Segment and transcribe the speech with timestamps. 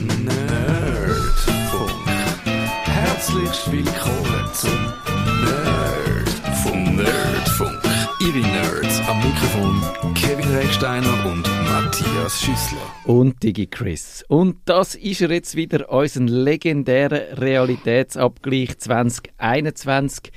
[0.00, 1.90] Nerdfunk.
[2.84, 4.94] Herzlich willkommen zum
[5.44, 6.96] Nerdfunk.
[6.96, 7.82] Nerdfunk.
[8.20, 12.80] Ihre Nerds am Mikrofon Kevin Recksteiner und Matthias Schüssler.
[13.04, 14.24] und Digi Chris.
[14.28, 20.32] Und das ist er jetzt wieder, unser legendärer Realitätsabgleich 2021.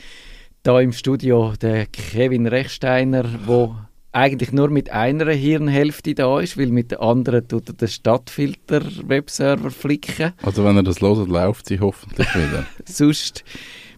[0.64, 3.78] Da im Studio der Kevin Rechsteiner, wo
[4.14, 9.72] eigentlich nur mit einer Hirnhälfte da ist, weil mit der anderen tut er den Stadtfilter-Webserver
[9.72, 10.34] flicken.
[10.44, 12.66] Also wenn er das hört, läuft sie hoffentlich wieder.
[12.86, 13.44] Sonst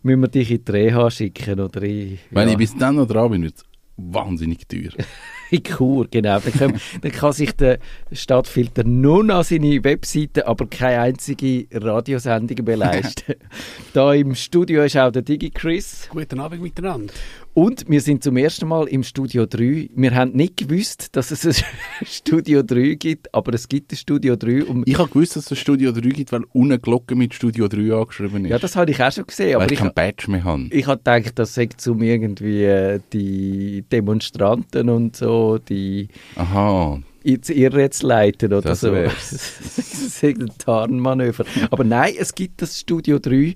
[0.04, 3.08] müssen wir dich in die Reha schicken oder in, Wenn ja, ich bis dann noch
[3.08, 3.64] dran bin, wird es
[3.98, 4.92] wahnsinnig teuer.
[5.52, 6.40] in Chur, genau.
[6.40, 7.80] Dann, können, dann kann sich der
[8.12, 13.36] Stadtfilter nur an seine Webseite, aber keine einzige Radiosendung mehr leisten.
[13.94, 16.08] da im Studio ist auch der Digi Chris.
[16.10, 17.14] Guten Abend miteinander.
[17.56, 19.90] Und wir sind zum ersten Mal im Studio 3.
[19.96, 21.56] Wir haben nicht gewusst, dass es ein
[22.06, 24.66] Studio 3 gibt, aber es gibt ein Studio 3.
[24.66, 27.94] Und Ich habe gewusst, dass es Studio 3 gibt, weil unten Glocke mit Studio 3
[27.96, 28.52] angeschrieben ist.
[28.52, 29.56] ja, das habe ich auch schon gesehen.
[29.56, 30.68] weil Aber ich kein Badge mehr habe.
[30.70, 37.00] ich habe gedacht, das sagt um irgendwie äh, die Demonstranten und so, die Aha.
[37.24, 38.92] ins zu leiten oder Das so.
[38.94, 41.46] das ist ein Tarnmanöver.
[41.72, 43.56] Aber nein, es gibt das Studio 3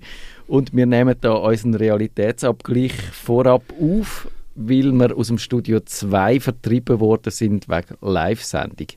[0.50, 6.98] und wir nehmen da unseren Realitätsabgleich vorab auf, weil wir aus dem Studio 2 vertrieben
[6.98, 8.88] worden sind wegen Live-Sendung.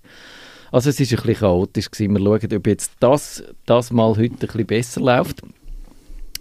[0.71, 1.91] Also es war ein bisschen chaotisch.
[1.91, 2.17] Gewesen.
[2.17, 5.43] Wir schauen, ob jetzt das, das mal heute ein bisschen besser läuft.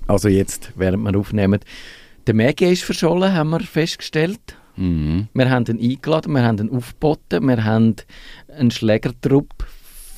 [0.07, 1.61] Also jetzt, während wir aufnehmen.
[2.27, 4.57] Der Maggie ist verschollen, haben wir festgestellt.
[4.77, 5.29] Mhm.
[5.35, 7.97] Wir haben ihn eingeladen, wir haben ihn aufgeboten, wir haben
[8.57, 9.53] einen Schlägertrupp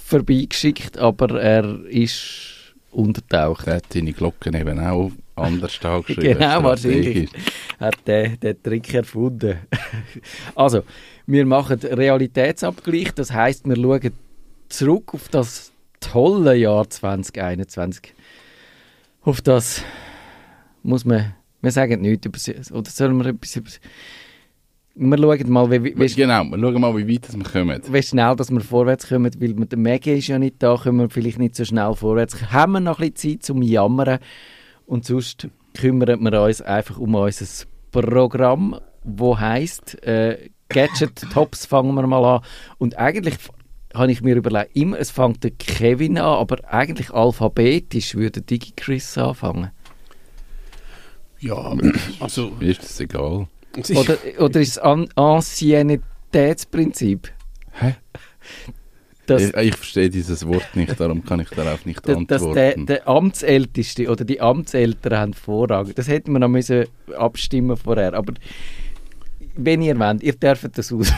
[0.05, 2.54] vorbeigeschickt, aber er ist
[2.95, 3.67] untertaucht.
[3.67, 6.39] Der hat seine Glocken eben auch anders angeschrieben.
[6.39, 7.31] Genau, wahrscheinlich.
[7.79, 9.59] Hat der den Trick erfunden.
[10.55, 10.83] also,
[11.27, 14.13] wir machen Realitätsabgleich, das heißt, wir schauen
[14.69, 18.15] zurück auf das tolle Jahr 2021.
[19.23, 19.83] Auf das
[20.83, 23.71] muss man, wir sagen nichts über sie, oder sollen wir etwas über
[24.97, 27.83] wir schauen mal, wie, wie, wie, Genau, wir schauen mal, wie weit wir kommen.
[27.89, 30.99] wie schnell dass wir vorwärts kommen, weil mit der Maggie ist ja nicht da, können
[30.99, 32.53] wir vielleicht nicht so schnell vorwärts.
[32.53, 34.19] Haben wir noch ein bisschen Zeit zum Jammern
[34.87, 41.95] und sonst kümmern wir uns einfach um unser Programm, wo heißt äh, Gadget Tops fangen
[41.95, 42.43] wir mal an
[42.79, 43.35] und eigentlich
[43.95, 48.73] habe ich mir überlegt, immer, es fängt der Kevin an, aber eigentlich alphabetisch würde Digi
[48.77, 49.71] Chris anfangen.
[51.39, 51.77] Ja,
[52.21, 52.53] also.
[52.59, 53.47] Mir ist das egal.
[53.77, 57.31] Oder, oder ist es An Anciennitätsprinzip?
[57.73, 57.97] Hä?
[59.27, 62.85] Ich, ich verstehe dieses Wort nicht, darum kann ich darauf nicht dass, dass der, antworten.
[62.87, 65.91] der Amtsälteste oder die Amtseltern haben Vorrang.
[65.95, 66.85] Das hätten wir noch müssen
[67.17, 68.13] abstimmen vorher.
[68.13, 68.35] Aber
[69.57, 71.11] wenn ihr wollt, ihr dürft das aus.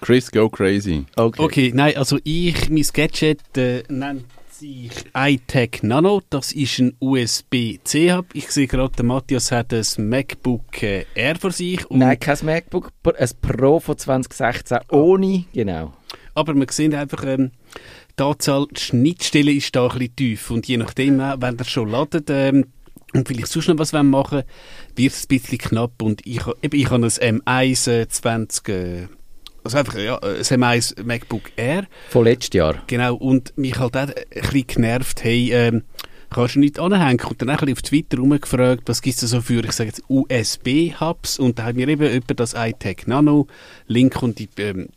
[0.00, 1.04] Chris, go crazy.
[1.16, 1.42] Okay.
[1.42, 4.24] Okay, nein, also ich, mein Gadget äh, nennt
[4.60, 6.20] sich iTech Nano.
[6.28, 8.26] Das ist ein USB-C-Hub.
[8.34, 11.90] Ich sehe gerade, der Matthias hat ein MacBook äh, Air vor sich.
[11.90, 15.94] Und, Nein, kein MacBook, ein Pro von 2016 ohne, genau.
[16.34, 17.52] Aber wir sehen einfach, ähm,
[18.18, 20.50] die Anzahl die Schnittstellen ist da ein bisschen tief.
[20.50, 22.66] Und je nachdem, äh, wenn ihr schon ladet, ähm,
[23.12, 24.42] und vielleicht sonst noch was wollen machen
[24.94, 26.02] wird es ein bisschen knapp.
[26.02, 29.08] Und ich, eben, ich habe ein M1 äh, 20, äh,
[29.64, 31.86] also einfach, ja, äh, ein M1 MacBook Air.
[32.08, 32.82] Von letztes Jahr.
[32.86, 35.82] Genau, und mich halt auch ein bisschen genervt, hey, ähm,
[36.30, 37.20] kannst du nicht anhängen?
[37.28, 40.02] Und dann ein auf Twitter rumgefragt, was gibt es da so für, ich sage jetzt,
[40.08, 41.38] USB-Hubs?
[41.38, 43.46] Und da haben mir eben jemand das iTech Nano,
[43.86, 44.88] Link und die ähm,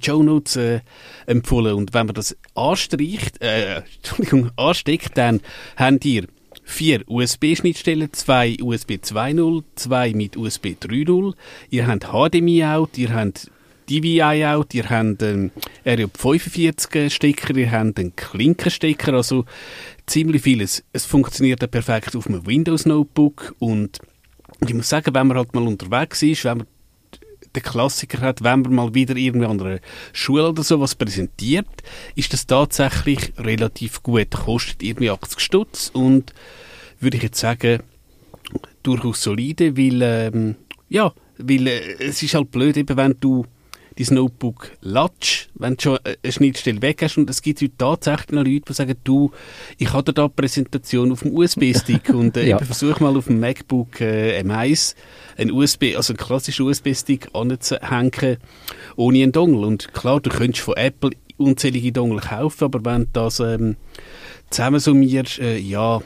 [0.00, 0.80] Show Notes äh,
[1.26, 1.74] empfohlen.
[1.74, 5.40] Und wenn man das anstreicht, äh, Entschuldigung, ansteckt, dann
[5.76, 6.26] habt ihr
[6.64, 11.34] vier USB-Schnittstellen, zwei USB 2.0, zwei mit USB 3.0,
[11.70, 13.50] ihr habt HDMI-Out, ihr habt
[13.88, 15.50] DVI-Out, ihr habt einen
[15.84, 19.44] RJ45-Stecker, ihr habt einen Klinkenstecker, also
[20.06, 20.84] ziemlich vieles.
[20.92, 24.00] Es funktioniert perfekt auf einem Windows-Notebook und
[24.66, 26.66] ich muss sagen, wenn man halt mal unterwegs ist, wenn man
[27.54, 29.80] den Klassiker hat, wenn man mal wieder irgendwie an einer
[30.12, 31.66] Schule oder so was präsentiert,
[32.14, 34.30] ist das tatsächlich relativ gut.
[34.30, 36.32] Kostet irgendwie 80 Stutz und
[37.00, 37.82] würde ich jetzt sagen,
[38.82, 40.54] durchaus solide, weil, ähm,
[40.88, 43.44] ja, weil äh, es ist halt blöd, eben wenn du
[43.98, 47.76] dein Notebook latsch, wenn du schon äh, eine Schnittstelle weg hast und es gibt heute
[47.76, 49.30] tatsächlich noch Leute, die sagen, du,
[49.78, 52.56] ich hatte da eine Präsentation auf dem USB-Stick und äh, Ja.
[52.56, 54.94] eben versuch mal auf dem MacBook äh, M1
[55.36, 58.38] einen USB, also einen klassischen USB-Stick anzuhängen,
[58.96, 59.66] ohne einen Dongle.
[59.66, 63.76] Und klar, du könntest von Apple unzählige Dongle kaufen, aber wenn du das ähm,
[64.50, 66.00] zusammen summierst, äh, ja,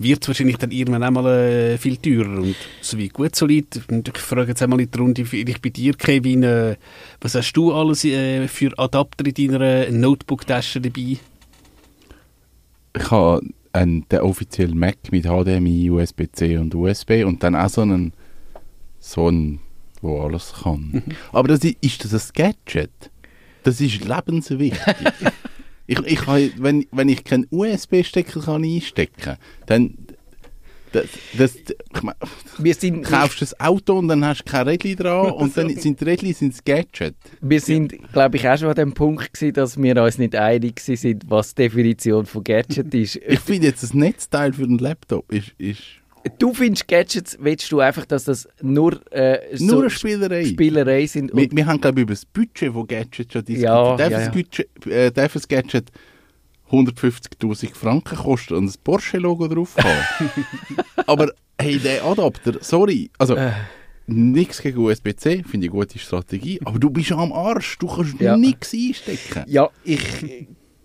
[0.00, 3.80] wird es wahrscheinlich dann irgendwann auch mal äh, viel teurer und so wie gut solid.
[3.88, 6.76] Und ich frage jetzt einmal in die Runde, vielleicht bei dir, Kevin, äh,
[7.20, 11.18] was hast du alles äh, für Adapter in deiner Notebook-Tasche dabei?
[12.96, 17.82] ich habe einen, den offiziellen Mac mit HDMI, USB-C und USB und dann auch so
[17.82, 18.12] einen,
[19.00, 19.60] so einen,
[20.00, 21.02] wo alles kann.
[21.32, 23.10] Aber das ist, ist das ein Gadget?
[23.64, 24.78] Das ist lebenswichtig.
[25.86, 29.36] ich, ich kann, wenn, wenn ich keinen USB-Stecker kann einstecken
[29.66, 29.96] dann
[30.92, 32.14] das, das, ich mein,
[32.58, 35.68] Wir sind, kaufst du ein Auto und dann hast du kein Rädchen dran und dann
[35.76, 37.16] sind die Rädchen sind das Gadget.
[37.40, 40.78] wir sind glaube ich, auch schon an dem Punkt gewesen, dass wir uns nicht einig
[40.80, 43.16] sind, was die Definition von Gadget ist.
[43.16, 45.82] Ich finde jetzt das Netzteil für den Laptop ist, ist
[46.38, 50.44] Du findest Gadgets, willst du einfach, dass das nur, äh, nur so eine Spielerei.
[50.46, 51.30] Spielerei sind?
[51.34, 53.60] wir, wir haben, glaube ich, über das Budget von Gadgets schon diskutiert.
[53.60, 54.30] Ja, darf, ja, ein ja.
[54.30, 55.90] Gadget, äh, darf ein Gadget
[56.70, 60.30] 150'000 Franken kosten und ein Porsche-Logo drauf haben?
[61.06, 61.30] Aber
[61.60, 63.52] hey, der Adapter, sorry, also Äh.
[64.06, 68.18] nichts gegen USB-C, finde ich eine gute Strategie, aber du bist am Arsch, du kannst
[68.20, 68.36] Ja.
[68.36, 69.44] nichts einstecken.
[69.46, 70.00] ja, ich,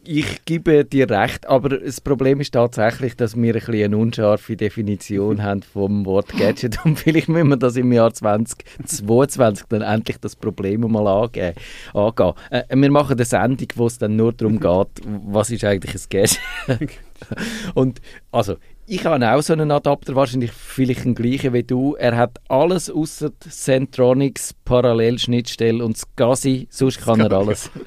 [0.03, 5.43] ich gebe dir recht, aber das Problem ist tatsächlich, dass wir ein eine unscharfe Definition
[5.43, 10.35] haben vom Wort Gadget und vielleicht müssen wir das im Jahr 2022 dann endlich das
[10.35, 11.53] Problem mal angehen.
[11.93, 12.33] angehen.
[12.49, 16.09] Äh, wir machen eine Sendung, wo es dann nur darum geht, was ist eigentlich ein
[16.09, 16.39] Gadget.
[17.73, 18.01] Und
[18.31, 18.55] also,
[18.89, 21.95] ich habe auch so einen Adapter, wahrscheinlich vielleicht den gleichen wie du.
[21.95, 27.69] Er hat alles außer Centronics, Parallelschnittstelle und das Gazi, sonst kann er alles.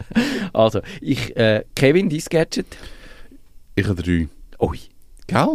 [0.54, 2.66] Also, ich, äh, Kevin, dein Gadget?
[3.74, 4.28] Ich habe drei.
[4.60, 4.78] Ui.
[5.26, 5.54] Gell?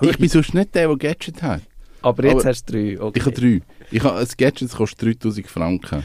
[0.00, 1.60] Ich bin sonst nicht der, der Gadget hat.
[2.00, 3.00] Aber jetzt Aber hast du drei.
[3.00, 3.18] Okay.
[3.18, 3.60] Ich habe drei.
[3.90, 6.04] Ich habe, ein Gadget das kostet 3000 Franken.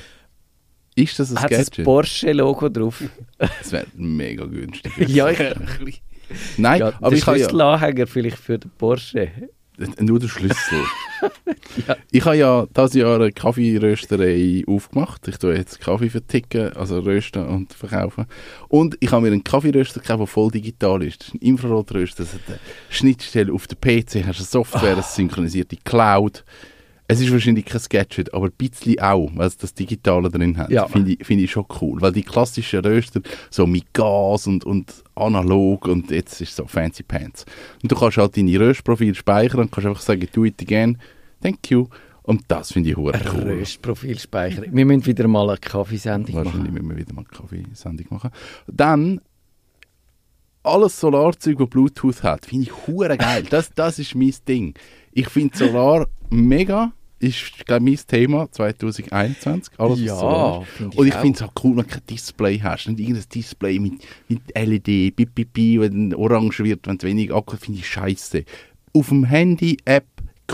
[0.96, 1.86] Ist das ein Hat das Gadget?
[1.86, 3.02] Porsche-Logo drauf?
[3.38, 4.92] Das wäre mega günstig.
[5.08, 6.02] ja, ich,
[6.58, 7.44] Nein, ja, aber der ich habe ja...
[7.46, 9.32] Schlüsselanhänger vielleicht für den Porsche.
[10.00, 10.80] Nur der Schlüssel.
[11.88, 11.96] Ja.
[12.12, 15.26] Ich habe ja dieses Jahr eine Kaffeerösterei aufgemacht.
[15.30, 18.26] Ich tue jetzt Kaffee verticken, also rösten und verkaufen.
[18.68, 21.22] Und ich habe mir einen Kaffeeröster gekauft, der voll digital ist.
[21.22, 22.24] Das ist ein Infrarotröster.
[22.24, 22.60] Das hat eine
[22.90, 26.44] Schnittstelle auf dem PC, hast eine Software, eine synchronisierte Cloud.
[27.14, 30.72] Es ist wahrscheinlich kein Gadget, aber ein bisschen auch, weil es das Digitale drin hat.
[30.72, 30.88] Ja.
[30.88, 32.02] Finde ich, finde ich schon cool.
[32.02, 33.22] Weil die klassischen Röster,
[33.52, 37.46] so mit Gas und, und analog und jetzt ist so fancy pants.
[37.84, 40.98] Und du kannst halt deine Röstprofile speichern und kannst einfach sagen, do it again,
[41.42, 41.88] thank you.
[42.24, 43.42] Und das finde ich hure cool.
[43.44, 44.66] Röstprofil speichern.
[44.72, 46.74] Wir müssen wieder mal eine Kaffeesendung Wahrscheinlich machen.
[46.74, 48.32] müssen wir wieder mal eine Kaffeesendung machen.
[48.68, 49.22] Dann
[50.64, 53.44] alles Solarzeug, das Bluetooth hat, finde ich hure geil.
[53.50, 54.74] Das, das ist mein Ding.
[55.12, 56.94] Ich finde Solar mega.
[57.24, 59.80] Ist, glaube ich, mein Thema 2021.
[59.80, 62.88] Alles Ja, ich Und ich finde es auch cool, wenn du kein Display hast.
[62.88, 63.94] Nicht irgendein Display mit,
[64.28, 68.44] mit LED, bip, bip, bip, wenn orange wird, wenn es wenig Akku finde ich scheiße.
[68.94, 70.06] Auf dem Handy-App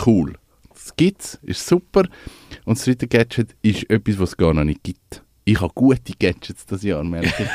[0.06, 0.34] cool.
[0.72, 2.04] Das gibt's, ist super.
[2.64, 5.24] Und das dritte Gadget ist etwas, was es gar noch nicht gibt.
[5.44, 7.48] Ich habe gute Gadgets das Jahr, merke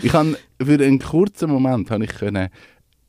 [0.00, 0.10] ich.
[0.10, 0.18] für
[0.72, 2.48] einen kurzen Moment habe ich können,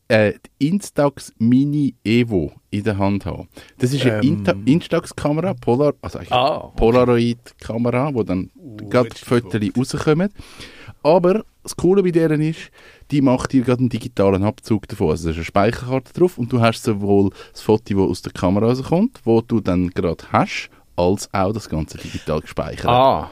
[0.09, 3.47] äh, die Instax Mini Evo in der Hand haben.
[3.77, 6.73] Das ist eine Inta- Instax-Kamera, Polar, also eigentlich Ah, okay.
[6.77, 8.49] Polaroid-Kamera, wo dann
[8.89, 10.29] gerade die Fotos rauskommen.
[11.03, 12.71] Aber das Coole bei deren ist,
[13.11, 15.09] die macht dir gerade einen digitalen Abzug davon.
[15.11, 18.31] Also da ist eine Speicherkarte drauf und du hast sowohl das Foto, das aus der
[18.33, 22.85] Kamera rauskommt, wo du dann gerade hast, als auch das Ganze digital gespeichert.
[22.87, 23.31] Ah,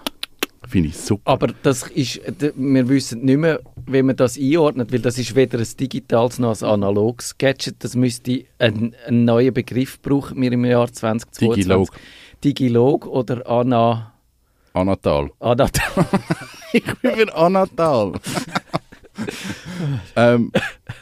[0.68, 1.32] Finde ich super.
[1.32, 2.20] aber das ist,
[2.56, 6.62] wir wissen nicht mehr, wie man das einordnet, weil das ist weder ein digitales noch
[6.62, 7.84] ein analoges Gadget.
[7.84, 11.64] Das müsste ein, einen neuen Begriff brauchen wir im Jahr 2022.
[11.64, 11.90] Digilog.
[12.44, 14.14] Digilog oder Ana...
[14.74, 15.32] Anatal.
[15.40, 16.06] Anatal.
[16.72, 18.12] Ich bin für Anatal.
[20.16, 20.52] ähm,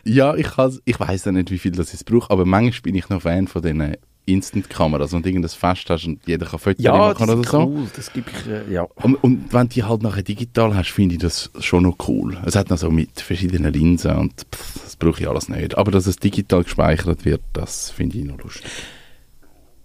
[0.06, 2.96] ja, ich, has- ich weiß ja nicht, wie viel das jetzt braucht, aber manchmal bin
[2.96, 6.91] ich noch Fan von diesen Instant-Kameras und irgendein Fest hast und jeder kann Fotos Ja,
[6.96, 7.60] machen das oder ist so.
[7.63, 7.88] cool.
[7.96, 8.84] Das gibt ich, äh, ja.
[8.96, 12.38] Und, und wenn du die halt nachher digital hast, finde ich das schon noch cool.
[12.46, 15.77] Es hat noch so mit verschiedenen Linsen und pff, das brauche ich alles nicht.
[15.77, 18.69] Aber dass es digital gespeichert wird, das finde ich noch lustig.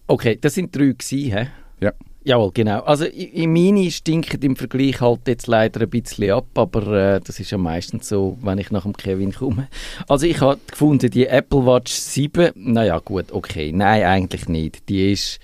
[0.07, 1.47] Okay, das sind drei gewesen, hä?
[1.81, 1.93] Ja.
[2.25, 2.81] Jawohl, genau.
[2.83, 6.87] Also meine stinken im Vergleich halt jetzt leider ein bisschen ab, aber
[7.17, 9.69] äh, das ist ja meistens so, wenn ich nach dem Kevin komme.
[10.07, 14.89] Also ich habe gefunden, die Apple Watch 7, naja gut, okay, nein, eigentlich nicht.
[14.89, 15.41] Die ist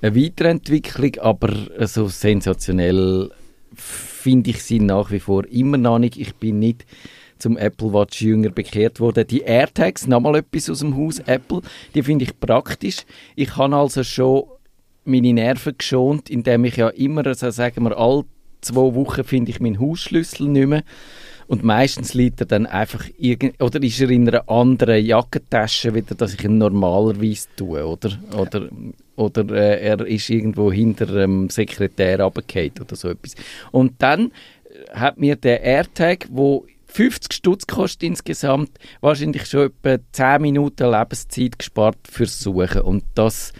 [0.00, 1.52] eine Weiterentwicklung, aber
[1.86, 3.30] so sensationell
[3.74, 6.16] finde ich sie nach wie vor immer noch nicht.
[6.16, 6.86] Ich bin nicht
[7.38, 9.26] zum Apple Watch Jünger bekehrt worden.
[9.26, 11.60] Die AirTags, nochmal etwas aus dem Haus Apple,
[11.94, 12.98] die finde ich praktisch.
[13.36, 14.44] Ich habe also schon
[15.04, 18.24] meine Nerven geschont, indem ich ja immer, also sagen wir, alle
[18.60, 20.82] zwei Wochen finde ich meinen Hausschlüssel nicht mehr.
[21.48, 26.14] Und meistens liegt er dann einfach irgend oder ist er in einer anderen Jackentasche wieder,
[26.14, 28.10] dass ich ihn normalerweise tue, oder?
[28.38, 28.68] Oder,
[29.16, 33.34] oder äh, er ist irgendwo hinter dem Sekretär runtergefallen oder so etwas.
[33.70, 34.32] Und dann
[34.92, 41.58] hat mir der AirTag, wo 50 Stutz kostet insgesamt, wahrscheinlich schon etwa 10 Minuten Lebenszeit
[41.58, 42.82] gespart fürs Suchen.
[42.82, 43.52] Und das,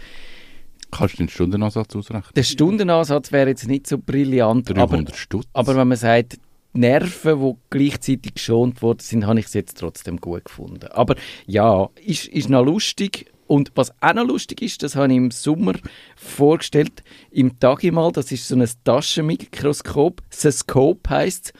[0.97, 2.31] Kannst du den Stundenansatz ausrechnen?
[2.35, 5.47] der Stundenansatz wäre jetzt nicht so brillant, aber, 300 Stutz.
[5.53, 9.77] aber wenn man sagt, die Nerven, die gleichzeitig geschont worden sind, habe ich es jetzt
[9.77, 10.87] trotzdem gut gefunden.
[10.91, 13.31] Aber ja, ist, ist noch lustig.
[13.45, 15.73] Und was auch noch lustig ist, das habe ich im Sommer
[16.15, 21.53] vorgestellt, im Tagimal, das ist so ein Taschenmikroskop, Scope heisst es.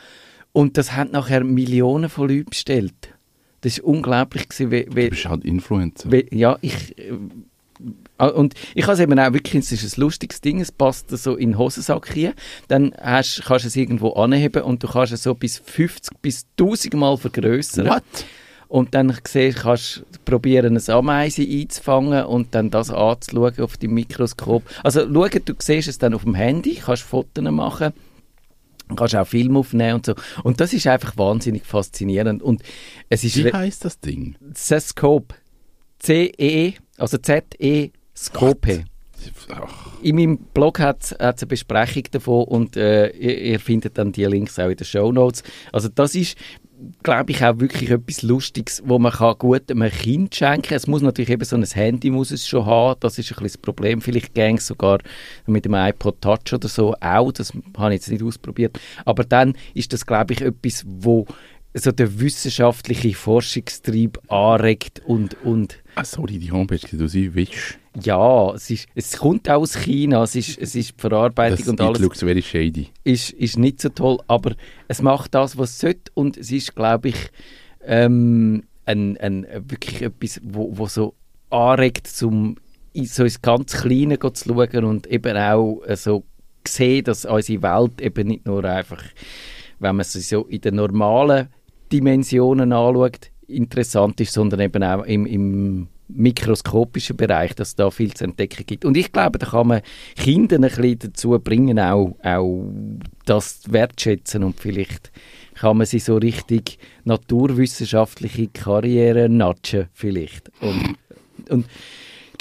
[0.54, 3.14] Und das haben nachher Millionen von Leuten bestellt.
[3.62, 4.50] Das war unglaublich.
[4.50, 6.12] Gewesen, wie, du wie, bist halt Influencer.
[6.12, 6.96] wie, ja, ich...
[8.24, 11.10] Ah, Und ich habe es eben auch wirklich, es ist ein lustiges Ding, es passt
[11.10, 12.34] so in den Hosensack hier.
[12.68, 16.46] Dann hast, kannst du es irgendwo anheben und du kannst es so bis 50 bis
[16.60, 17.88] 1000 Mal vergrößern.
[17.88, 18.04] What?
[18.70, 23.94] Und dann siehst, kannst du probieren, eine Ameise einzufangen und dann das anzuschauen auf dem
[23.94, 24.64] Mikroskop.
[24.84, 27.94] Also schau, du siehst es dann auf dem Handy, kannst Fotos machen,
[28.96, 30.16] kannst auch Film aufnehmen und so.
[30.44, 32.42] Und das ist einfach wahnsinnig faszinierend.
[32.42, 32.64] Und
[33.10, 34.38] es ist Wie heisst das Ding?
[34.56, 35.36] Scope.
[36.00, 38.86] C-E, also Z-E, Scope.
[40.02, 44.26] In meinem Blog hat es eine Besprechung davon und äh, ihr, ihr findet dann die
[44.26, 45.44] Links auch in den Show Notes.
[45.72, 46.38] Also das ist,
[47.04, 50.78] glaube ich, auch wirklich etwas Lustiges, wo man kann gut einem Kind schenken kann.
[50.78, 53.44] Es muss natürlich eben so ein Handy muss es schon haben, das ist ein bisschen
[53.44, 54.02] das Problem.
[54.02, 55.00] Vielleicht gäng sogar
[55.46, 58.80] mit dem iPod Touch oder so auch, das habe ich jetzt nicht ausprobiert.
[59.06, 61.26] Aber dann ist das, glaube ich, etwas, wo
[61.74, 67.80] so der wissenschaftliche Forschungstrieb anregt und, und ah, sorry, die Homepage, die du sie willst.
[68.02, 71.68] Ja, es, ist, es kommt auch aus China, es ist, es ist die Verarbeitung Das
[71.68, 72.88] und alles looks very shady.
[73.04, 74.56] ist, ist nicht so toll, aber
[74.88, 77.30] es macht das, was es sollte und es ist, glaube ich,
[77.86, 81.14] ähm, ein, ein, wirklich etwas, wo, wo so
[81.50, 82.58] anregt, zum
[82.94, 86.24] in so ins ganz Kleine zu schauen und eben auch äh, so
[86.68, 89.04] sehen, dass unsere Welt eben nicht nur einfach,
[89.80, 91.50] wenn man sie so in den normalen
[91.92, 98.14] Dimensionen anschaut, interessant ist, sondern eben auch im, im mikroskopischen Bereich, dass es da viel
[98.14, 98.86] zu entdecken gibt.
[98.86, 99.82] Und ich glaube, da kann man
[100.16, 102.72] Kinder ein bisschen dazu bringen, auch, auch
[103.26, 105.12] das wertschätzen und vielleicht
[105.56, 110.52] kann man sie so richtig naturwissenschaftliche Karriere natschen vielleicht.
[110.62, 110.96] Und,
[111.50, 111.66] und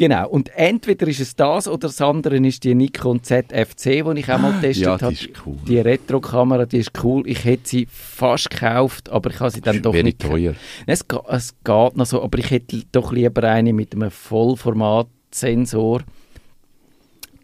[0.03, 4.33] Genau, und entweder ist es das oder das andere ist die Nikon ZFC, die ich
[4.33, 5.15] auch mal getestet Ja, die habe.
[5.15, 5.57] ist cool.
[5.69, 7.23] Die Retro-Kamera, die ist cool.
[7.29, 10.55] Ich hätte sie fast gekauft, aber ich habe sie dann doch nicht teuer.
[10.89, 16.03] es, es geht noch so, aber ich hätte doch lieber eine mit einem Vollformat-Sensor.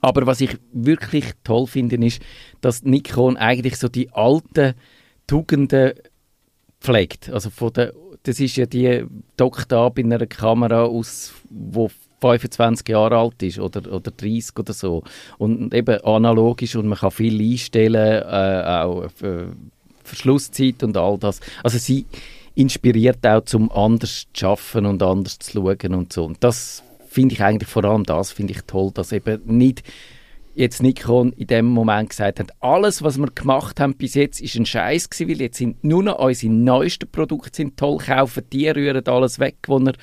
[0.01, 2.21] Aber was ich wirklich toll finde, ist,
[2.61, 4.75] dass Nikon eigentlich so die alten
[5.29, 5.93] Tugenden
[6.81, 7.31] pflegt.
[7.31, 7.93] Also von der,
[8.25, 9.05] das ist ja die
[9.37, 11.89] dockt ab in einer Kamera aus, wo
[12.21, 15.03] 25 Jahre alt ist oder, oder 30 oder so.
[15.39, 19.47] Und eben analog ist und man kann viel einstellen, äh, auch äh,
[20.05, 21.41] Verschlusszeit und all das.
[21.63, 22.07] Also sie
[22.55, 26.25] inspiriert auch zum anders zu arbeiten und anders zu schauen und so.
[26.25, 29.83] Und das finde ich eigentlich vor allem das finde ich toll, dass eben nicht
[30.59, 34.57] jetzt Nikon in dem Moment gesagt hat, alles, was wir gemacht haben bis jetzt, ist
[34.57, 38.69] ein Scheiß gewesen, weil jetzt sind nur noch unsere neuesten Produkte sind toll, kaufen die,
[38.69, 39.99] rühren alles weg, was gehabt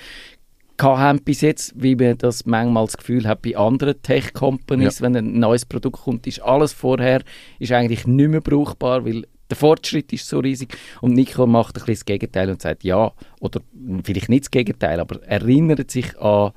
[0.81, 5.39] haben bis jetzt, wie man das manchmal das Gefühl hat bei anderen Tech-Companies, wenn ein
[5.39, 7.21] neues Produkt kommt, ist alles vorher
[7.59, 11.79] ist eigentlich nicht mehr brauchbar, weil der Fortschritt ist so riesig und Nikon macht ein
[11.79, 13.61] bisschen das Gegenteil und sagt ja, oder
[14.03, 16.51] vielleicht nicht das Gegenteil, aber erinnert sich an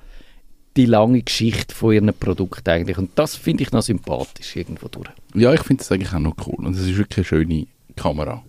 [0.76, 5.08] die lange Geschichte von ihren Produkten eigentlich und das finde ich noch sympathisch irgendwo durch.
[5.34, 6.66] Ja, ich finde es eigentlich auch noch cool.
[6.66, 8.42] Und es ist wirklich eine schöne Kamera.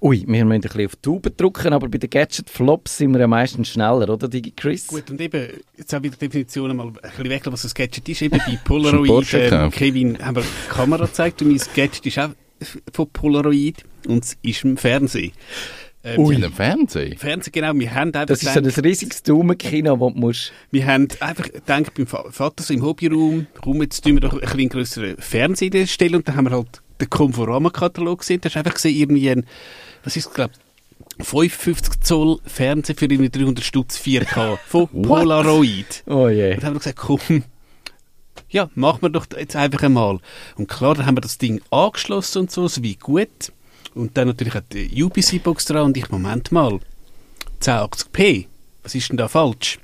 [0.00, 3.20] Ui, wir müssen ein bisschen auf die Tube drücken, aber bei den Gadget-Flops sind wir
[3.20, 4.86] ja meistens schneller, oder, Digi Chris?
[4.86, 8.22] Gut, und eben, jetzt auch wieder Definitionen mal ein bisschen weg, was ein Gadget ist.
[8.22, 9.70] Eben bei Polaroid, ähm?
[9.70, 12.30] Kevin, haben wir die Kamera gezeigt und mein Gadget ist auch
[12.92, 15.32] von Polaroid und es ist im Fernsehen.
[16.04, 16.34] Ähm, Ui.
[16.34, 17.16] In einem Fernsehen?
[17.16, 17.72] Fernsehen, genau.
[17.74, 20.52] Wir haben einfach Das ist so ein gedacht- riesiges Daumenkino, wo du musst...
[20.72, 24.32] Wir haben einfach gedacht, beim Va- Vater so im Hobbyraum, komm, jetzt tun wir doch
[24.32, 28.40] ein bisschen grösseren Fernseher stellen und dann haben wir halt den Conforama-Katalog gesehen.
[28.40, 29.46] Da hast du einfach gesehen, irgendwie ein,
[30.04, 30.54] was ist glaube
[31.18, 36.04] 55 Zoll Fernseher für irgendwie 300 Stutz 4K von Polaroid.
[36.06, 36.54] Oh je.
[36.54, 37.44] Und dann haben wir gesagt, komm,
[38.48, 40.18] ja, machen wir doch jetzt einfach einmal.
[40.56, 43.52] Und klar, dann haben wir das Ding angeschlossen und so, so wie gut.
[43.94, 46.80] Und dann natürlich hat die UPC-Box dran und ich, Moment mal,
[47.60, 48.46] 1080p,
[48.82, 49.78] was ist denn da falsch?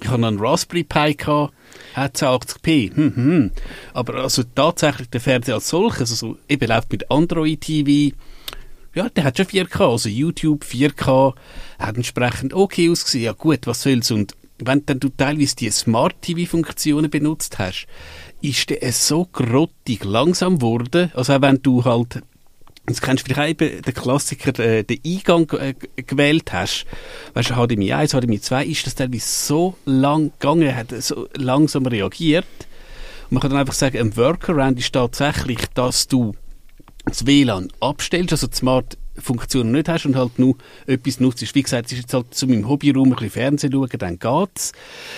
[0.00, 1.54] Ich hatte einen Raspberry Pi, gehabt,
[1.94, 3.50] hat 1080p, hm, hm.
[3.92, 8.14] aber also tatsächlich der Fernseher als solches, also eben läuft mit Android TV,
[8.94, 11.34] ja, der hat schon 4K, also YouTube 4K,
[11.78, 13.24] hat entsprechend okay ausgesehen.
[13.24, 14.10] Ja gut, was soll's.
[14.10, 17.86] Und wenn dann du teilweise die Smart TV-Funktionen benutzt hast,
[18.40, 22.22] ist der so grottig langsam geworden, also auch wenn du halt
[22.86, 26.84] Jetzt kennst du vielleicht eben den Klassiker, äh, den Eingang äh, gewählt hast.
[27.32, 31.86] Weißt du, HDMI 1, HDMI 2, ist das teilweise so lang gegangen, hat so langsam
[31.86, 32.44] reagiert.
[33.24, 36.34] Und man kann dann einfach sagen, ein Workaround ist tatsächlich, dass du
[37.06, 38.56] das WLAN abstellst, also die
[39.14, 40.56] Smart-Funktion nicht hast und halt nur
[40.86, 41.54] etwas nutzt.
[41.54, 44.72] Wie gesagt, es ist jetzt halt zu meinem Hobbyraum ein bisschen Fernsehen schauen, dann geht's.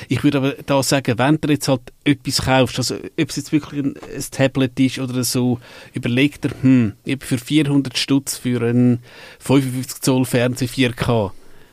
[0.08, 3.52] Ich würde aber da sagen, wenn du jetzt halt etwas kaufst, also ob es jetzt
[3.52, 5.58] wirklich ein, ein Tablet ist oder so,
[5.92, 9.00] überleg dir, hm, für 400 Stutz für einen
[9.40, 11.32] 55 Zoll Fernseher 4K,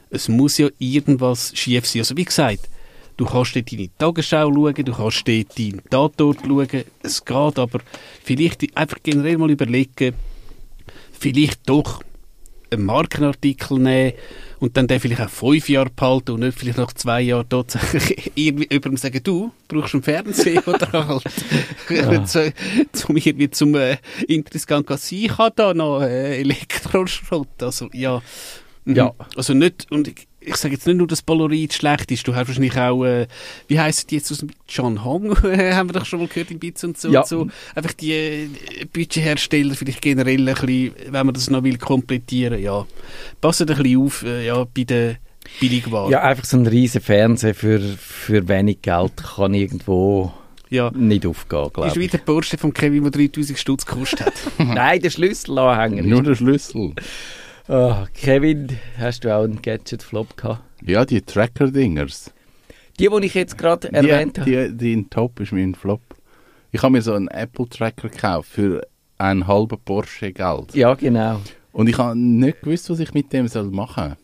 [0.10, 2.02] es muss ja irgendwas schief sein.
[2.02, 2.70] Also wie gesagt,
[3.16, 6.84] Du kannst dort deine Tagesschau schauen, du kannst dort deinen Tatort schauen.
[7.04, 7.80] Es geht, aber
[8.24, 10.16] vielleicht einfach generell mal überlegen,
[11.12, 12.02] vielleicht doch
[12.74, 14.14] einen Markenartikel nehmen
[14.60, 18.32] und dann den vielleicht auch fünf Jahre behalten und nicht vielleicht nach zwei Jahren tatsächlich
[18.36, 21.22] irgendwie jemandem sagen, du brauchst einen Fernseher oder
[21.88, 22.54] halt zu,
[22.92, 27.62] zum irgendwie zum äh, interessant sein, ich habe da noch äh, Elektroschrott.
[27.62, 28.22] Also ja,
[28.86, 28.96] Mhm.
[28.96, 29.14] Ja.
[29.36, 32.48] Also nicht, und ich, ich sage jetzt nicht nur, dass Polaroid schlecht ist, du hast
[32.48, 33.28] wahrscheinlich auch, äh,
[33.68, 36.60] wie heisst die jetzt aus dem John Hong, haben wir doch schon mal gehört in
[36.60, 37.22] Bits und so, Ja.
[37.22, 37.48] und so.
[37.76, 38.48] Einfach die äh,
[38.92, 42.86] Budgethersteller vielleicht generell ein bisschen, wenn man das noch will, komplettieren, ja.
[43.42, 45.18] Passen ein bisschen auf, äh, ja, bei den
[45.60, 46.12] Billigwaren.
[46.12, 50.32] Ja, einfach so ein riesen Fernseher für, für wenig Geld kann irgendwo
[50.70, 50.90] ja.
[50.92, 52.12] nicht aufgehen, Ist glaube wie ich.
[52.12, 54.34] der Porsche von Kevin, der 3000 Stutz gekostet hat.
[54.58, 56.04] Nein, der Schlüsselanhänger.
[56.04, 56.94] Nur der Schlüssel.
[57.68, 58.68] Ah, Kevin,
[58.98, 60.62] hast du auch einen Gadget-Flop gehabt?
[60.86, 62.34] Ja, die Tracker-Dingers.
[63.00, 64.50] Die, die ich jetzt gerade erwähnt habe.
[64.70, 66.02] die, die in Top ist mein Flop.
[66.72, 68.86] Ich habe mir so einen Apple-Tracker gekauft für
[69.18, 70.76] einen halben Porsche Geld.
[70.76, 71.40] Ja, genau.
[71.72, 74.16] Und ich habe nicht gewusst, was ich mit dem soll machen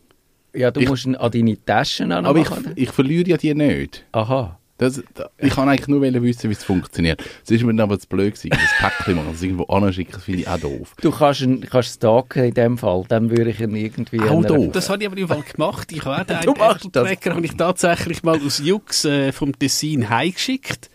[0.54, 2.26] Ja, du Ich- musst ihn an deine Taschen soll.
[2.26, 2.72] Aber ich, anmachen.
[2.76, 4.04] ich verliere ja die nicht.
[4.12, 4.58] Aha.
[4.80, 7.22] Das, da, ich kann eigentlich nur wissen, wie es funktioniert.
[7.44, 10.24] Es ist mir dann aber zu blöd gewesen, das Päckchen machen, das irgendwo anschicken, das
[10.24, 10.94] finde ich auch doof.
[11.02, 13.04] Du kannst ihn kannst stalken in dem Fall.
[13.08, 14.20] Dann würde ich ihn irgendwie...
[14.20, 14.72] Auch doof.
[14.72, 15.92] Das habe ich aber im Fall gemacht.
[15.92, 17.10] Ich habe auch den das.
[17.10, 20.89] Apple-Tracker habe ich tatsächlich mal aus Jux äh, vom Tessin heimgeschickt.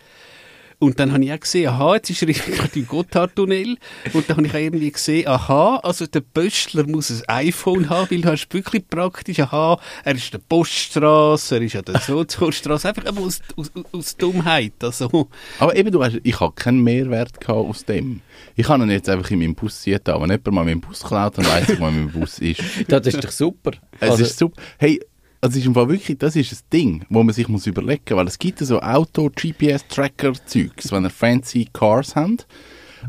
[0.79, 3.77] Und dann habe ich auch gesehen, aha, jetzt ist er irgendwie im Gotthardtunnel.
[4.13, 8.11] Und dann habe ich auch irgendwie gesehen, aha, also der Pöstler muss ein iPhone haben,
[8.11, 12.89] weil du hast wirklich praktisch, aha, er ist der Poststraße, er ist an der Sozialstraße,
[12.89, 14.73] einfach aus, aus, aus Dummheit.
[14.81, 18.21] Also, Aber eben, du hast, ich habe keinen Mehrwert gehabt aus dem.
[18.55, 21.37] Ich habe ihn jetzt einfach in meinem Bus sitzen, wenn jemand mal meinen Bus klaut,
[21.37, 22.61] dann weiss ich, wo mein Bus ist.
[22.87, 23.71] Das ist doch super.
[23.99, 24.61] Es Also, ist super.
[24.77, 24.99] Hey,
[25.45, 28.17] also ist im Fall wirklich, das ist ein Ding, wo man sich muss überlegen muss,
[28.17, 32.47] weil es gibt so Auto-GPS-Tracker-Zeugs, wenn ihr fancy Cars habt.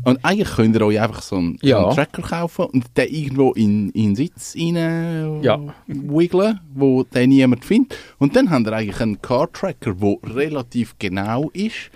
[0.03, 1.79] Und eigentlich könnt ihr euch einfach so einen, Ja.
[1.79, 5.59] so einen Tracker kaufen und den irgendwo in, in den Sitz rein Ja.
[5.87, 7.97] wiggeln, wo den niemand findet.
[8.19, 11.89] Und dann habt ihr eigentlich einen Car-Tracker, der relativ genau ist.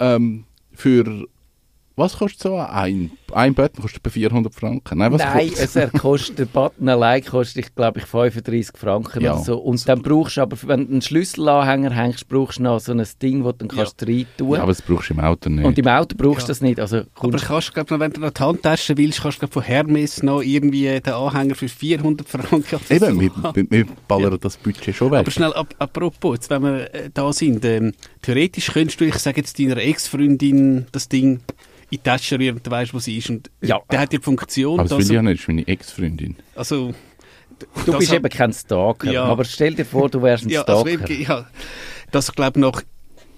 [0.00, 1.26] Ähm, für,
[1.98, 3.82] was kostet so ein, ein Button?
[3.82, 4.98] Kostet etwa 400 Franken?
[4.98, 8.76] Nein, was Nein, kostet es er kostet, der Button allein kostet, ich glaube ich, 35
[8.76, 9.34] Franken Ja.
[9.34, 9.58] oder so.
[9.58, 13.04] Und dann brauchst du aber, wenn du einen Schlüsselanhänger hängst, brauchst du noch so ein
[13.20, 14.54] Ding, wo du dann kannst rein tun.
[14.54, 15.64] Ja, aber das brauchst du im Auto nicht.
[15.64, 16.48] Und im Auto brauchst du Ja.
[16.48, 16.80] das nicht.
[16.80, 20.22] Also aber kannst, glaub, noch, wenn du noch die Handtasche willst, kannst du von Hermes
[20.22, 25.10] noch irgendwie den Anhänger für 400 Franken Eben, wir, wir, wir ballern das Budget schon
[25.10, 25.20] weg.
[25.20, 29.14] Aber schnell, ap apropos, jetzt, wenn wir äh, da sind, ähm, theoretisch könntest du, ich
[29.16, 31.40] sage jetzt deiner Ex-Freundin das Ding
[31.90, 33.30] in die Tasche rühren und du weißt, wo sie ist.
[33.30, 33.80] Und Ja.
[33.90, 36.36] der hat die Funktion, Aber das will ich ja nicht, das ist meine Ex-Freundin.
[36.54, 36.94] also,
[37.58, 39.10] du das bist hat- eben kein Stalker.
[39.10, 39.24] Ja.
[39.24, 41.10] Aber stell dir vor, du wärst ein ja, also, Stalker.
[41.10, 41.46] eben, ja,
[42.10, 42.82] dass ich glaube nach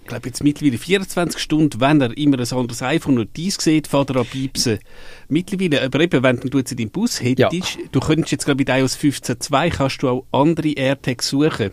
[0.02, 3.86] ich glaube jetzt mittlerweile 24 Stunden, wenn er immer ein anderes iPhone und dies sieht,
[3.86, 4.80] fährt er an piepsen.
[5.28, 8.66] Mittlerweile, aber eben, wenn du jetzt in deinem Bus hättest, du könntest jetzt glaube ich
[8.66, 11.70] bei iOS 15.2 kannst du auch andere AirTags suchen.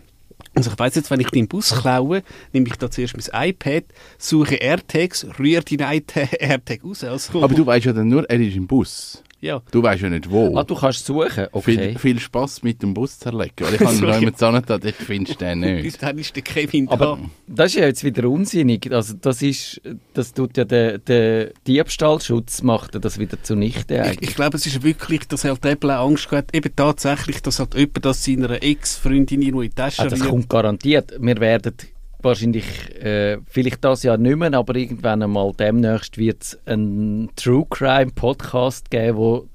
[0.58, 3.84] Also ich weiss jetzt, wenn ich den Bus klaue, nehme ich da zuerst mein iPad,
[4.18, 7.04] suche AirTags, rühre den AirTag raus.
[7.04, 9.22] Also, Aber du weißt ja dann nur, er ist im Bus.
[9.40, 9.62] Ja.
[9.72, 10.58] Du weißt ja nicht wo.
[10.58, 11.48] Ah, du kannst suchen?
[11.52, 11.62] Okay.
[11.62, 13.54] viel, viel Spaß mit dem Bus zerlegen.
[13.60, 16.04] Weil ich habe So, noch jemanden da, dort findest du den Bis nicht.
[16.04, 17.30] dann ist der Kevin Aber da.
[17.48, 18.92] das ist ja jetzt wieder unsinnig.
[18.92, 19.82] Also das ist,
[20.14, 24.30] das tut ja der, der Diebstahlschutz macht das wieder zunichte Ich, eigentlich.
[24.30, 27.76] ich glaube, es ist wirklich, dass halt Apple auch Angst hat, eben tatsächlich, dass halt
[27.76, 31.14] jemand das seiner Ex-Freundin irgendwo in die Tasche Ah, das kommt garantiert.
[31.20, 31.74] Wir werden
[32.22, 37.66] wahrscheinlich, äh, vielleicht das Jahr nicht mehr, aber irgendwann einmal demnächst wird es einen True
[37.70, 39.48] Crime Podcast geben, wo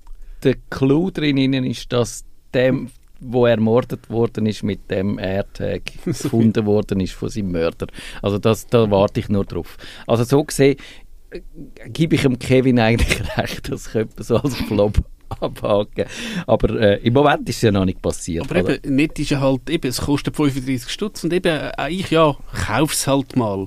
[0.42, 7.01] der Clou drin ist, dass dem, wo ermordet worden ist, mit dem AirTag gefunden worden
[7.01, 7.87] ist von seinem Mörder.
[8.20, 9.77] Also das, da warte ich nur drauf.
[10.07, 10.77] Also so gesehen
[11.31, 11.40] äh,
[11.88, 14.98] gebe ich dem Kevin eigentlich recht, das könnte so als Flop
[15.42, 16.05] abhaken.
[16.46, 18.50] Aber äh, im Moment ist es ja noch nicht passiert.
[18.50, 18.74] Aber oder?
[18.76, 22.37] eben, nicht ist ja halt, eben, es kostet 35 Stutz und eben, äh, ich, ja,
[22.66, 23.66] kauf's halt mal.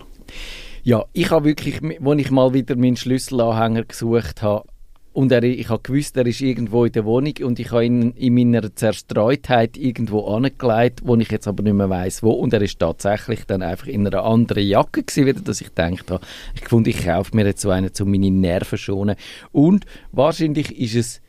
[0.83, 4.65] Ja, ich habe wirklich, als ich mal wieder meinen Schlüsselanhänger gesucht habe,
[5.15, 8.11] und er, ich habe gewusst, er ist irgendwo in der Wohnung und ich habe ihn
[8.11, 12.31] in meiner Zerstreutheit irgendwo angelegt, wo ich jetzt aber nicht mehr weiß wo.
[12.31, 16.11] Und er ist tatsächlich dann einfach in einer anderen Jacke gewesen, wieder, dass ich gedacht
[16.11, 19.15] habe, ich fand, ich kaufe mir jetzt so einen, um meine Nerven schonen.
[19.53, 21.21] Und wahrscheinlich ist es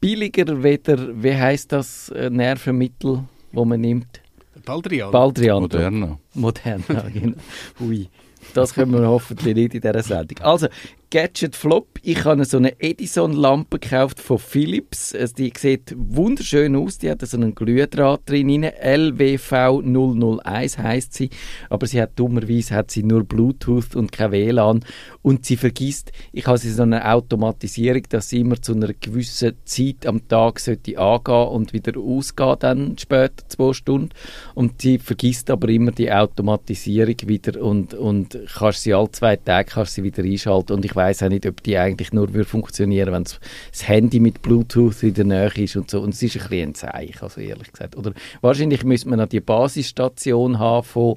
[0.00, 4.20] billiger weder, wie heißt das äh, Nervenmittel, wo man nimmt?
[4.64, 5.10] Baldrian.
[5.10, 5.62] Baldrian.
[5.62, 6.18] Moderner.
[6.34, 7.36] Moderna, genau.
[7.80, 8.08] Ui.
[8.54, 10.38] Das können wir hoffentlich nicht in dieser Sendung.
[10.40, 10.68] Also,
[11.10, 11.86] Gadget Flop.
[12.02, 15.14] Ich habe so eine Edison-Lampe gekauft von Philips.
[15.14, 16.98] Also, die sieht wunderschön aus.
[16.98, 18.64] Die hat so einen Glühdraht drin.
[18.64, 21.30] LWV 001 heißt sie.
[21.70, 24.84] Aber sie hat dummerweise hat sie nur Bluetooth und kein WLAN.
[25.22, 29.54] Und sie vergisst, ich habe sie so eine Automatisierung, dass sie immer zu einer gewissen
[29.64, 34.10] Zeit am Tag sollte angehen und wieder ausgehen, dann später zwei Stunden.
[34.54, 39.70] Und sie vergisst aber immer die Automatisierung wieder und, und kannst sie alle zwei Tage
[39.70, 40.72] kannst sie wieder einschalten.
[40.72, 44.42] Und ich weiß auch nicht, ob die eigentlich nur würde funktionieren, wenn das Handy mit
[44.42, 46.00] Bluetooth in der Nähe ist und so.
[46.00, 47.96] Und es ist ein bisschen ein Zeichen, also ehrlich gesagt.
[47.96, 51.16] Oder wahrscheinlich müsste man noch die Basisstation haben von,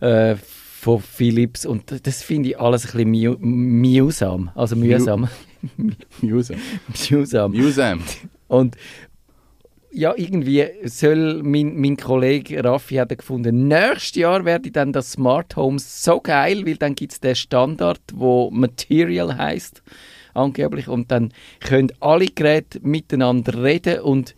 [0.00, 4.50] äh, von Philips und das finde ich alles ein bisschen mu mühsam.
[4.54, 5.28] Also mühsam.
[6.20, 6.56] Musam.
[7.10, 7.52] mühsam.
[7.52, 8.00] Musam.
[8.48, 8.76] Und
[9.92, 15.56] ja, irgendwie soll mein, mein Kollege Raffi hat gefunden, nächstes Jahr werde dann das Smart
[15.56, 19.82] Home so geil, weil dann gibt es den Standard, wo Material heißt
[20.34, 24.34] angeblich und dann können alle Geräte miteinander reden und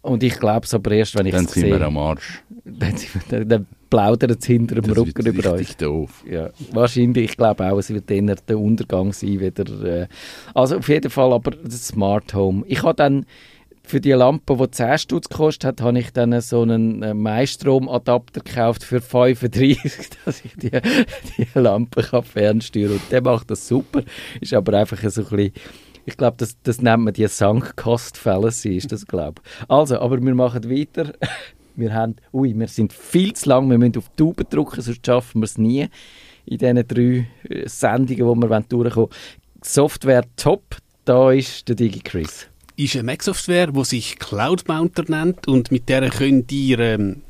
[0.00, 1.78] und ich glaube es aber erst, wenn ich Dann es sind sehe.
[1.78, 2.42] wir am Arsch.
[2.64, 6.24] Dann, sind wir- dann, dann plaudert es hinter dem Das Rücken über richtig doof.
[6.30, 7.30] Ja, wahrscheinlich.
[7.30, 9.40] Ich glaube auch, es wird eher der Untergang sein.
[9.40, 10.06] Wieder, äh,
[10.54, 12.64] also auf jeden Fall aber das Smart Home.
[12.68, 13.26] Ich habe dann
[13.88, 18.42] für die Lampe, die 10 Stutz gekostet hat, habe ich dann so einen äh, Maistromadapter
[18.42, 24.02] gekauft für 35, dass ich die, die Lampe kann fernsteuern Und der macht das super.
[24.40, 25.52] Ist aber einfach so ein bisschen
[26.04, 29.42] ich glaube, das, das nennt man die Sunk Cost Fallacy, ist das, glaube.
[29.68, 31.12] Also, aber wir machen weiter.
[31.76, 35.06] Wir haben, ui, wir sind viel zu lang, wir müssen auf die Tube drücken, sonst
[35.06, 35.86] schaffen wir es nie
[36.44, 39.08] in diesen drei äh, Sendungen, wo wir durchkommen wollen.
[39.62, 42.48] Software top, da ist der DigiChris.
[42.78, 47.22] Ist eine Mac-Software, die sich Cloud Mounter nennt und mit der könnt ihr ähm,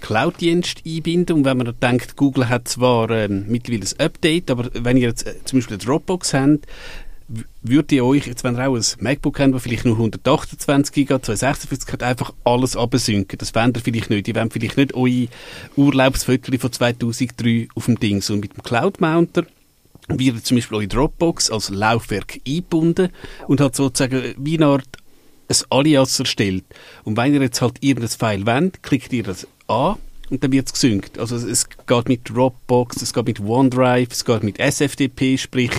[0.00, 1.36] Cloud-Dienst einbinden.
[1.36, 5.26] Und wenn man denkt, Google hat zwar ähm, mittlerweile ein Update, aber wenn ihr jetzt
[5.26, 6.66] äh, zum Beispiel eine Dropbox habt,
[7.28, 10.92] w- würdet ihr euch, jetzt wenn ihr auch ein MacBook habt, das vielleicht nur 128
[10.92, 13.38] GB, 256 hat, einfach alles absynken.
[13.38, 14.26] Das wollt ihr vielleicht nicht.
[14.28, 15.28] Ihr wollt vielleicht nicht eure
[15.76, 18.22] Urlaubsfotos von 2003 auf dem Ding.
[18.28, 19.46] Und mit dem Cloud Mounter
[20.08, 23.10] wird zum Beispiel eure Dropbox als Laufwerk eingebunden
[23.48, 24.86] und hat sozusagen wie eine Art
[25.48, 26.64] ein Alias erstellt.
[27.04, 29.96] Und wenn ihr jetzt halt irgendein File wollt, klickt ihr das an
[30.30, 31.18] und dann wird es gesynkt.
[31.18, 35.70] Also es- geht mit Dropbox, es geht mit OneDrive, es geht mit SFTP, sprich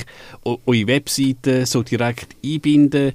[0.44, 3.12] eure Webseite so direkt einbinden,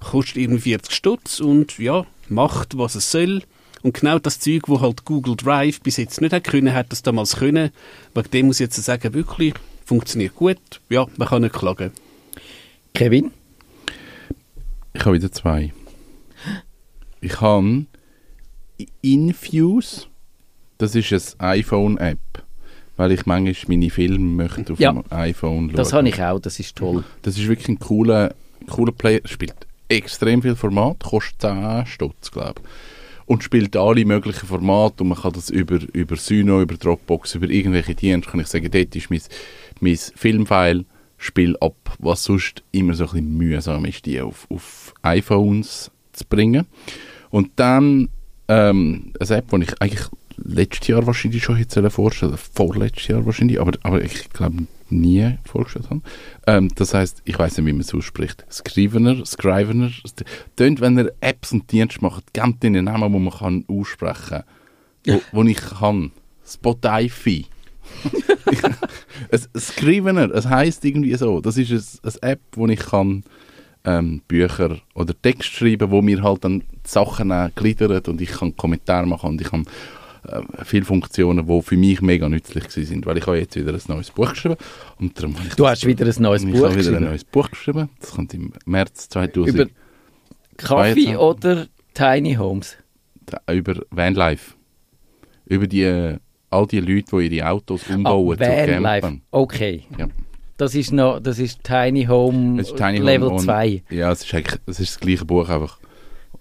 [0.00, 3.42] kostet irgendwie 40 Stutz und ja, macht, was es soll.
[3.82, 7.02] Und genau das Zeug, wo halt Google Drive bis jetzt nicht hat können, hat das
[7.02, 7.70] damals können.
[8.14, 9.54] Wegen dem muss ich jetzt sagen, wirklich,
[9.92, 10.58] funktioniert gut.
[10.90, 11.92] Ja, man kann nicht klagen.
[12.94, 13.30] Kevin?
[14.92, 15.72] Ich habe wieder zwei.
[17.22, 17.86] Ich habe
[19.00, 20.06] Infuse,
[20.76, 22.18] das ist eine iPhone-App,
[22.96, 24.92] weil ich manchmal meine Filme möchte auf Ja.
[24.92, 25.76] dem iPhone schauen.
[25.76, 27.02] Das habe ich auch, das ist toll.
[27.22, 28.34] Das ist wirklich ein cooler,
[28.68, 29.20] cooler Player.
[29.24, 29.54] Spielt
[29.88, 32.68] extrem viel Format, kostet 10 Stutz, glaube ich.
[33.26, 37.50] Und spielt alle möglichen Formate und man kann das über, über Syno, über Dropbox, über
[37.50, 39.20] irgendwelche Dienste, kann ich sagen, dort ist mein,
[39.80, 40.84] mein Filmfile,
[41.18, 46.24] spiel ab, was sonst immer so ein bisschen mühsam ist, die auf, auf iPhones zu
[46.26, 46.66] bringen.
[47.30, 48.08] Und dann
[48.46, 53.60] ähm, eine App, die ich eigentlich letztes Jahr wahrscheinlich schon hätte vorstellen vorletztes Jahr wahrscheinlich,
[53.60, 56.00] aber, aber ich glaube nie vorgestellt habe.
[56.46, 58.46] Ähm, das heißt, ich weiß nicht, wie man es ausspricht.
[58.50, 59.90] Scrivener, Scrivener.
[60.56, 64.44] Tönt, wenn ihr Apps und Dienste macht, gebt ihnen Namen, den man kann aussprechen kann.
[65.06, 66.12] Wo, wo ich kann.
[66.46, 67.44] Spotify.
[69.30, 71.40] es, Scrivener, es heisst irgendwie so.
[71.40, 73.24] Das ist ein, eine App, wo ich kann
[73.84, 79.06] ähm, Bücher oder Text schreiben, wo mir halt dann Sachen gliedert und ich kann Kommentare
[79.06, 79.66] machen und ich kann
[80.26, 83.80] äh, viele Funktionen, die für mich mega nützlich sind, weil ich habe jetzt wieder ein
[83.88, 84.56] neues Buch geschrieben
[84.98, 87.04] und darum ich Du hast wieder ein neues ich Buch habe wieder ein geschrieben.
[87.04, 87.88] neues Buch geschrieben.
[88.00, 89.66] Das kommt im März 2000 Über
[90.56, 91.16] Kaffee 22.
[91.18, 92.76] oder Tiny Homes?
[93.50, 94.54] über Vanlife.
[95.46, 96.18] Über die, äh,
[96.50, 99.00] all die Leute, die ihre Autos umbauen zu Ah, Vanlife.
[99.00, 99.22] Campern.
[99.30, 99.84] Okay.
[99.98, 100.08] Ja.
[100.56, 103.82] Das ist noch, das ist Tiny Home ist Tiny Level Home und- 2.
[103.90, 105.78] Ja, es ist, eigentlich, es ist das gleiche Buch, einfach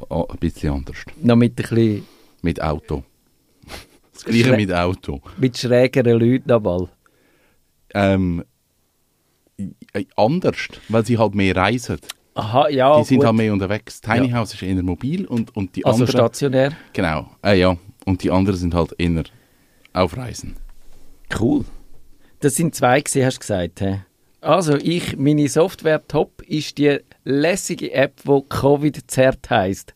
[0.09, 0.97] ein bisschen anders.
[1.21, 2.03] Noch mit ein bisschen,
[2.41, 3.03] Mit Auto.
[4.13, 5.21] Das gleiche Schrä- mit Auto.
[5.37, 6.87] mit schrägeren Leuten nochmal.
[7.93, 8.43] Ähm,
[9.93, 11.97] äh, anders, weil sie halt mehr reisen.
[12.35, 13.25] Aha, ja, die sind gut.
[13.27, 14.01] halt mehr unterwegs.
[14.01, 14.37] Tiny Ja.
[14.37, 16.11] House ist eher mobil und, und die also anderen...
[16.11, 16.71] stationär.
[16.93, 17.75] Genau, äh, ja.
[18.05, 19.23] Und die anderen sind halt eher
[20.03, 20.55] auf Reisen.
[21.39, 21.65] Cool.
[22.39, 23.79] Das sind zwei gewesen, hast du gesagt.
[23.79, 23.95] He?
[24.41, 29.93] Also ich, meine Software top ist die lässige App, die Covid-Zert heisst.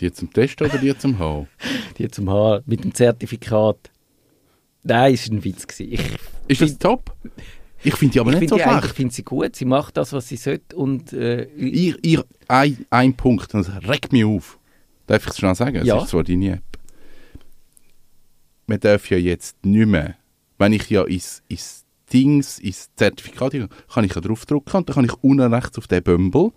[0.00, 1.48] Die zum Testen oder die zum Haben?
[1.98, 3.90] Die zum Haar mit dem Zertifikat.
[4.84, 5.92] Nein, ist ein Witz gewesen.
[5.92, 7.12] Ich, Ist das top?
[7.82, 8.94] Ich finde die aber ich nicht so die schlecht.
[8.94, 9.56] finde sie gut.
[9.56, 14.12] Sie macht das, was sie sollte und äh, Ich, ich, ein, ein Punkt, das regt
[14.12, 14.58] mich auf.
[15.08, 15.84] Darf ich es schon sagen?
[15.84, 15.96] Ja.
[15.96, 16.62] Es ist zwar deine App.
[18.68, 20.14] Man darf ja jetzt nicht mehr,
[20.58, 23.52] wenn ich ja ins, ins Dings, ins Zertifikat
[23.92, 26.52] kann ich ja draufdrücken und dann kann ich unten rechts auf den Bömbel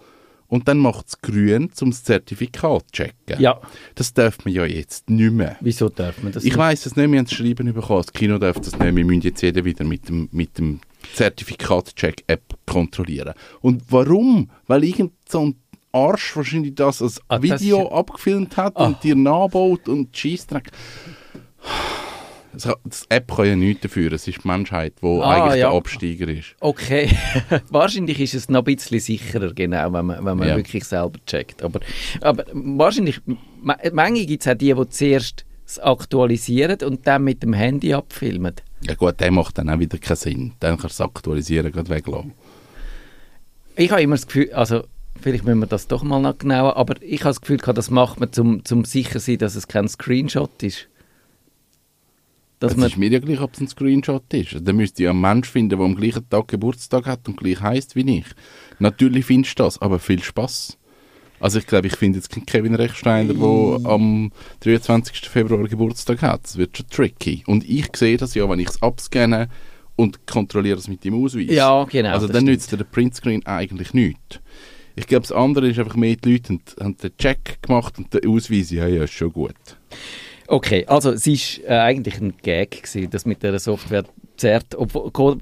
[0.48, 3.40] und dann macht es grün, um das Zertifikat zu checken.
[3.42, 3.60] ja,
[3.96, 5.56] Das darf man ja jetzt nicht mehr.
[5.62, 8.02] wieso darf man das Ich weiss es nicht, wir haben das Schreiben bekommen.
[8.04, 8.96] Das Kino darf das nicht.
[8.96, 10.82] Wir müssen jetzt jeder wieder mit dem, mit dem
[11.14, 13.34] Zertifikat-Check-App kontrollieren.
[13.62, 14.50] Und warum?
[14.68, 15.56] Weil irgend so ein
[15.94, 18.88] Arsch wahrscheinlich das als Ah, das Video ist- abgefilmt hat Ah.
[18.88, 20.72] und dir nachbaut und Scheissdreck.
[22.54, 24.12] Das, das App kann ja nichts dafür.
[24.12, 25.70] Es ist die Menschheit, die Ah, eigentlich ja.
[25.70, 26.56] der Absteiger ist.
[26.60, 27.10] Okay,
[27.70, 30.58] wahrscheinlich ist es noch ein bisschen sicherer, genau, wenn man, wenn man Ja.
[30.58, 31.64] wirklich selber checkt.
[31.64, 31.80] Aber,
[32.20, 33.20] aber wahrscheinlich,
[33.62, 37.94] ma- manchmal gibt es auch die, die zuerst es aktualisieren und dann mit dem Handy
[37.94, 38.56] abfilmen.
[38.82, 40.52] Ja gut, der macht dann auch wieder keinen Sinn.
[40.60, 42.34] Dann kannst du es aktualisieren, gerade weglassen.
[43.76, 44.84] Ich habe immer das Gefühl, also
[45.22, 48.20] vielleicht müssen wir das doch mal noch genauer, aber ich habe das Gefühl, das macht
[48.20, 50.88] man, zum, zum sicher sein, dass es kein Screenshot ist.
[52.62, 54.54] Dass Es ist mir ja gleich, ob es ein Screenshot ist.
[54.54, 57.36] Also, dann müsst ihr ja einen Menschen finden, der am gleichen Tag Geburtstag hat und
[57.36, 58.26] gleich heisst wie ich.
[58.78, 60.78] Natürlich findest du das, aber viel Spaß.
[61.40, 65.28] Also ich glaube, ich finde jetzt keinen Kevin Rechsteiner, der am 23.
[65.28, 66.44] Februar Geburtstag hat.
[66.44, 67.44] Das wird schon tricky.
[67.48, 69.50] Und ich sehe das ja, wenn ich es abscanne
[69.96, 71.50] und kontrolliere es mit dem Ausweis.
[71.50, 74.40] Ja, genau, Also dann nützt dir der Printscreen eigentlich nichts.
[74.96, 78.14] Ich glaube, das andere ist einfach mehr, die Leute haben, haben den Check gemacht und
[78.14, 79.56] der Ausweis, ja, ja, ist schon gut.
[80.52, 84.04] Okay, also es ist äh, eigentlich ein Gag gewesen, das mit der Software
[84.36, 84.76] zerrt,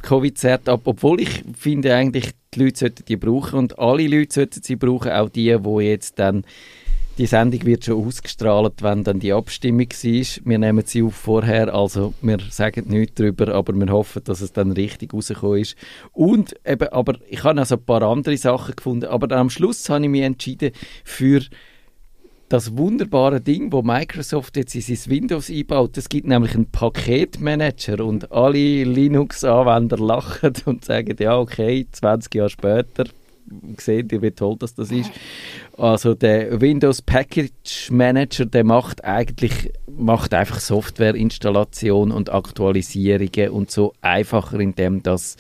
[0.04, 4.32] Covid zerrt ab, obwohl ich finde eigentlich, die Leute sollten die brauchen und alle Leute
[4.32, 6.45] sollten sie brauchen, auch die, wo jetzt dann,
[7.17, 10.45] die Sendung wird schon ausgestrahlt, wenn dann die Abstimmung war.
[10.45, 14.54] Wir nehmen sie auf vorher, also wir sagen nichts darüber, aber wir hoffen, dass es
[14.54, 15.76] dann richtig rausgekommen ist.
[16.12, 20.04] Und eben, aber ich habe also ein paar andere Sachen gefunden, aber am Schluss habe
[20.04, 20.72] ich mich entschieden
[21.04, 21.41] für
[22.49, 25.97] das wunderbare Ding, wo Microsoft jetzt in sein Windows einbaut.
[25.97, 32.49] Es gibt nämlich einen Paketmanager und alle Linux-Anwender lachen und sagen, ja okay, 20 Jahre
[32.49, 33.05] später
[33.77, 35.12] seht ihr, wie toll das, das ist.
[35.77, 43.93] Also der Windows Package Manager, der macht eigentlich macht einfach Softwareinstallation und Aktualisierungen und so
[44.01, 45.35] einfacher, indem das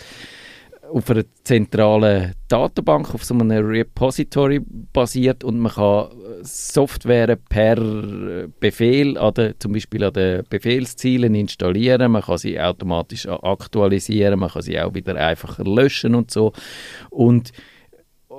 [0.91, 4.61] auf einer zentralen Datenbank, auf so einem Repository
[4.93, 10.43] basiert und man kann äh, Software per äh, Befehl, an der, zum Beispiel an den
[10.49, 16.31] Befehlszielen installieren, man kann sie automatisch aktualisieren, man kann sie auch wieder einfacher löschen und
[16.31, 16.53] so.
[17.09, 17.51] Und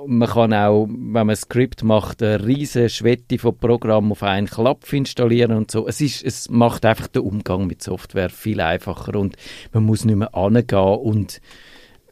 [0.07, 4.47] man kann auch, wenn man ein Skript macht, eine riesige Schwette von Programmen auf einen
[4.47, 5.87] Klapf installieren und so.
[5.87, 9.35] Es, ist, es macht einfach den Umgang mit Software viel einfacher und
[9.73, 11.41] man muss nicht mehr angehen und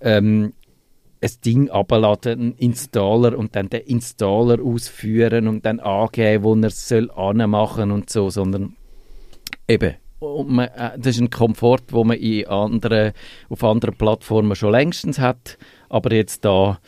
[0.01, 0.53] ähm,
[1.21, 6.65] ein Ding abladen, einen Installer und dann den Installer ausführen und dann angeben, wo er
[6.65, 8.75] es soll anmachen und so, sondern
[9.67, 13.13] eben, man, äh, das ist ein Komfort, wo man in anderen,
[13.49, 15.57] auf anderen Plattformen schon längstens hat,
[15.89, 16.79] aber jetzt da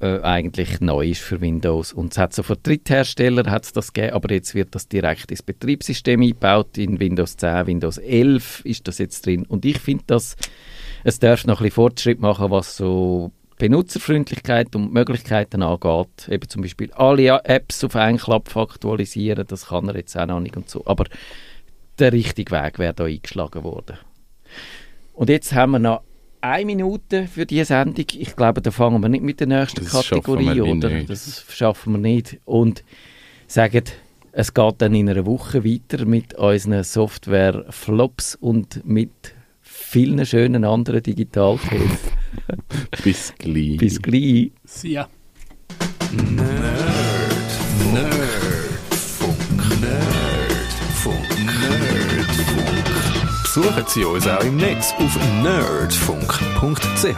[0.00, 1.92] äh, eigentlich neu ist für Windows.
[1.92, 5.42] Und es hat so von Drittherstellern hat's das gegeben, aber jetzt wird das direkt ins
[5.42, 6.78] Betriebssystem eingebaut.
[6.78, 9.44] In Windows 10, Windows 11 ist das jetzt drin.
[9.46, 10.36] Und ich finde das,
[11.04, 16.28] es darf noch ein bisschen Fortschritt machen, was so Benutzerfreundlichkeit und Möglichkeiten angeht.
[16.28, 20.40] Eben zum Beispiel alle Apps auf einen Klapp aktualisieren, das kann er jetzt auch noch
[20.40, 20.82] nicht und so.
[20.86, 21.04] Aber
[21.98, 23.98] der richtige Weg wäre da eingeschlagen worden.
[25.12, 26.02] Und jetzt haben wir noch
[26.40, 28.06] eine Minute für diese Sendung.
[28.14, 30.88] Ich glaube, da fangen wir nicht mit der nächsten Das Kategorie, oder?
[30.88, 31.10] nicht.
[31.10, 32.40] Das schaffen wir nicht.
[32.46, 32.82] Und
[33.46, 33.82] sagen,
[34.32, 39.34] es geht dann in einer Woche weiter mit unseren Software-Flops und mit
[39.90, 41.98] vielen schönen anderen Digitalthemen.
[43.02, 43.76] Bis gleich.
[43.76, 44.52] Bis gleich.
[44.84, 45.08] Ja.
[46.12, 46.46] Nerdfunk.
[47.92, 49.36] Nerdfunk.
[51.00, 51.26] Nerdfunk.
[53.42, 57.16] Besuchen Sie uns auch im Netz auf nerdfunk.ch.